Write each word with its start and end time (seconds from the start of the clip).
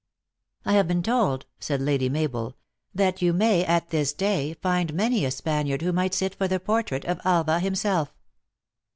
"I 0.65 0.73
have 0.73 0.87
been 0.87 1.03
told," 1.03 1.45
said 1.59 1.79
Lady 1.79 2.09
Mabel," 2.09 2.55
that 2.91 3.21
you 3.21 3.33
may, 3.33 3.63
at 3.63 3.91
this 3.91 4.13
day, 4.13 4.55
find 4.55 4.95
many 4.95 5.25
a 5.25 5.29
Spaniard 5.29 5.83
who 5.83 5.93
might 5.93 6.15
sit 6.15 6.33
for 6.33 6.47
the 6.47 6.59
portrait 6.59 7.05
of 7.05 7.21
Alva 7.23 7.59
himself." 7.59 8.11